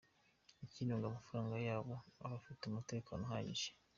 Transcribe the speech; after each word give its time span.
Ikindi 0.65 0.91
ngo 0.95 1.05
amafaranga 1.07 1.55
yabo 1.67 1.93
aba 2.23 2.35
afite 2.41 2.61
umutekano 2.65 3.21
uhagije. 3.25 3.69